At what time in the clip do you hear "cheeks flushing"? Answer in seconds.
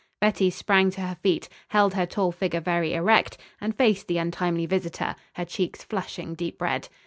5.45-6.33